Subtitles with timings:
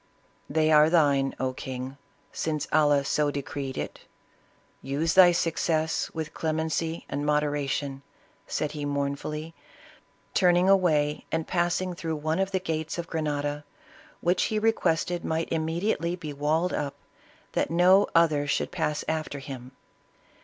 [0.49, 1.95] "They are thine, oh king,
[2.31, 3.99] since Allah so decreed it;
[4.81, 8.01] use thy success with clemency and moderation,"
[8.47, 9.53] said he mournfully,
[10.33, 13.63] turning away and passing through one of the gates of Grenada,
[14.21, 16.95] which he requested might immediately be walled up,
[17.51, 19.69] that no other should pass after him.